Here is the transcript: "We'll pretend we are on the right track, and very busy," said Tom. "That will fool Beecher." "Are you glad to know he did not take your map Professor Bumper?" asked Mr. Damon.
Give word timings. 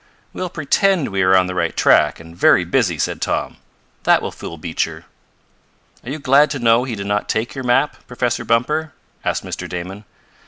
"We'll 0.33 0.49
pretend 0.49 1.09
we 1.09 1.21
are 1.21 1.37
on 1.37 1.45
the 1.45 1.53
right 1.53 1.77
track, 1.77 2.19
and 2.19 2.35
very 2.35 2.65
busy," 2.65 2.97
said 2.97 3.21
Tom. 3.21 3.57
"That 4.01 4.23
will 4.23 4.31
fool 4.31 4.57
Beecher." 4.57 5.05
"Are 6.03 6.09
you 6.09 6.17
glad 6.17 6.49
to 6.49 6.57
know 6.57 6.85
he 6.85 6.95
did 6.95 7.05
not 7.05 7.29
take 7.29 7.53
your 7.53 7.63
map 7.63 7.97
Professor 8.07 8.43
Bumper?" 8.43 8.93
asked 9.23 9.45
Mr. 9.45 9.69
Damon. 9.69 10.05